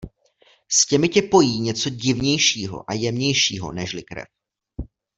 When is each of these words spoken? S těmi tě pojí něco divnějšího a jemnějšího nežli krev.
S 0.69 0.85
těmi 0.87 1.09
tě 1.09 1.21
pojí 1.21 1.59
něco 1.59 1.89
divnějšího 1.89 2.91
a 2.91 2.93
jemnějšího 2.93 3.71
nežli 3.71 4.03
krev. 4.03 4.27